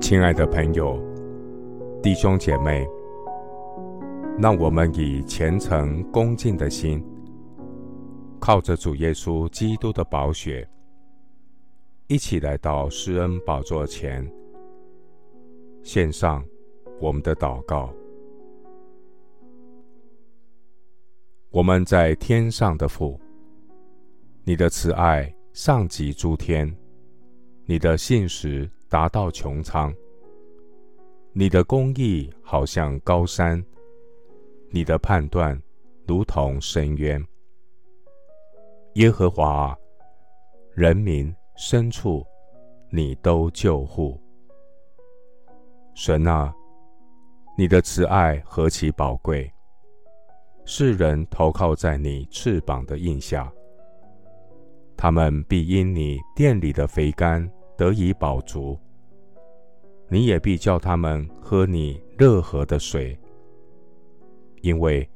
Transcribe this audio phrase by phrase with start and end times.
[0.00, 1.02] 亲爱的朋友、
[2.02, 2.86] 弟兄姐妹，
[4.38, 7.02] 让我们以虔诚恭敬的心，
[8.38, 10.68] 靠着主耶稣基督的宝血，
[12.06, 14.30] 一起来到施恩宝座前，
[15.82, 16.44] 献上
[17.00, 17.90] 我们的祷告。
[21.50, 23.18] 我们在天上的父，
[24.46, 26.70] 你的慈爱上及诸天，
[27.64, 29.90] 你的信实达到穹苍，
[31.32, 33.64] 你的公义好像高山，
[34.68, 35.58] 你的判断
[36.06, 37.24] 如同深渊。
[38.96, 39.74] 耶和华，
[40.74, 42.22] 人民牲畜，
[42.90, 44.20] 你都救护。
[45.94, 46.54] 神啊，
[47.56, 49.50] 你的慈爱何其宝贵！
[50.66, 53.50] 世人投靠在你翅膀的荫下，
[54.96, 58.78] 他们必因你店里的肥甘得以饱足。
[60.08, 63.18] 你也必叫他们喝你热河的水，
[64.60, 65.08] 因为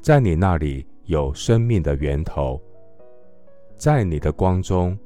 [0.00, 2.60] 在你那里有生命的源头，
[3.76, 4.96] 在你的光中，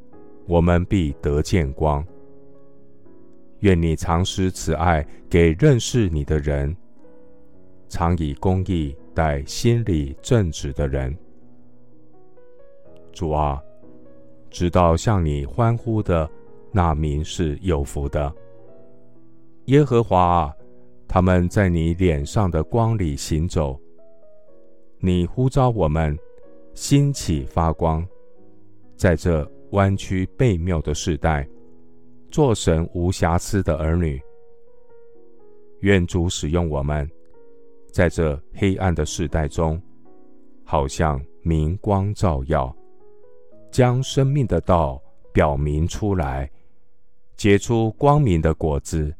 [0.46, 2.04] 我们必得见光。
[3.60, 6.76] 愿你常施慈爱给认识你的人，
[7.88, 11.16] 常以公义待心里正直的人。
[13.10, 13.62] 主啊，
[14.54, 16.30] 直到向你欢呼的
[16.70, 18.32] 那民是有福的。
[19.64, 20.54] 耶和华啊，
[21.08, 23.76] 他们在你脸上的光里行走。
[25.00, 26.16] 你呼召我们
[26.72, 28.06] 兴起发光，
[28.96, 31.44] 在这弯曲悖谬的世代，
[32.30, 34.22] 做神无瑕疵的儿女。
[35.80, 37.10] 愿主使用我们，
[37.90, 39.82] 在这黑暗的世代中，
[40.62, 42.72] 好像明光照耀，
[43.74, 46.48] 将生命的道表明出来，
[47.36, 49.12] 结出光明的果子。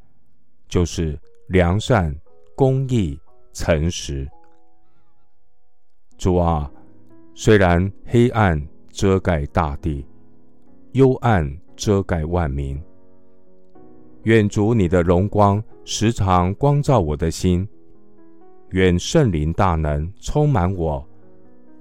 [0.68, 2.14] 就是良善、
[2.54, 3.18] 公义、
[3.52, 4.30] 诚实。
[6.16, 6.70] 主啊，
[7.34, 10.06] 虽然黑暗遮盖大地，
[10.92, 12.80] 幽暗遮盖万民，
[14.22, 17.68] 愿主你的荣光时常光照我的心，
[18.70, 21.04] 愿圣灵大能充满我，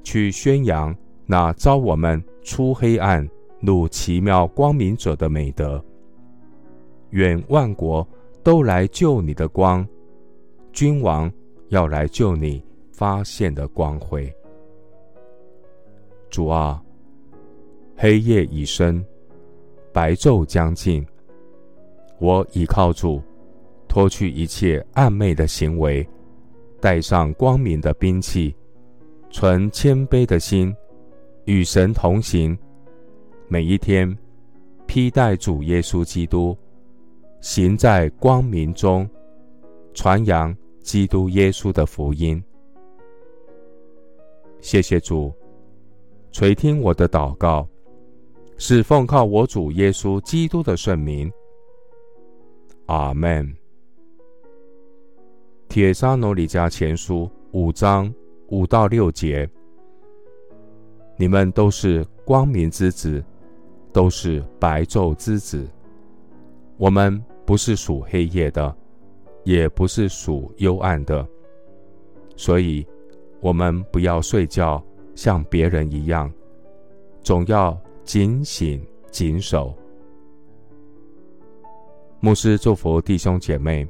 [0.03, 0.95] 去宣扬
[1.33, 3.27] 那召我们出黑暗
[3.59, 5.83] 入奇妙光明者的美德。
[7.09, 8.07] 愿万国。
[8.43, 9.87] 都来救你的光，
[10.73, 11.31] 君王
[11.69, 12.61] 要来救你
[12.91, 14.29] 发现的光辉。
[16.29, 16.83] 主啊，
[17.95, 19.01] 黑夜已深，
[19.93, 21.07] 白昼将近，
[22.19, 23.21] 我倚靠主，
[23.87, 26.05] 脱去一切暗昧的行为，
[26.81, 28.53] 带上光明的兵器，
[29.31, 30.75] 存谦卑的心，
[31.45, 32.57] 与神同行，
[33.47, 34.17] 每一天
[34.87, 36.57] 披戴主耶稣基督。
[37.41, 39.09] 行在光明中，
[39.93, 42.41] 传扬基督耶稣的福音。
[44.61, 45.33] 谢谢主，
[46.31, 47.67] 垂听我的祷告，
[48.57, 51.29] 是奉靠我主耶稣基督的圣名。
[52.85, 53.53] 阿门。
[55.67, 58.13] 铁沙罗尼迦前书五章
[58.47, 59.49] 五到六节，
[61.17, 63.23] 你们都是光明之子，
[63.91, 65.67] 都是白昼之子。
[66.77, 67.23] 我们。
[67.45, 68.73] 不是属黑夜的，
[69.43, 71.27] 也不是属幽暗的，
[72.37, 72.87] 所以，
[73.41, 74.81] 我们不要睡觉，
[75.13, 76.31] 像别人一样，
[77.21, 78.81] 总要警醒
[79.11, 79.77] 谨守。
[82.21, 83.85] 牧师祝福弟兄姐妹，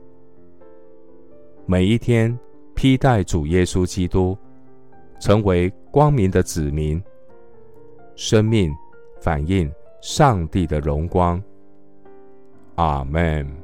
[1.67, 2.35] 每一天
[2.73, 4.35] 披戴主耶稣基督，
[5.19, 6.99] 成为光明的子民，
[8.15, 8.73] 生命
[9.19, 11.41] 反映上帝的荣光。
[12.75, 13.62] 阿门。